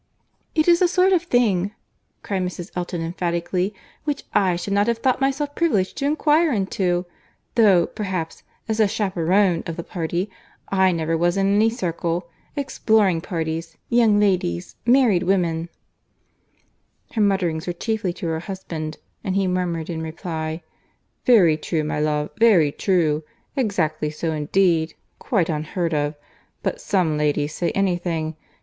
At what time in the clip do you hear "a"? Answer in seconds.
0.81-0.87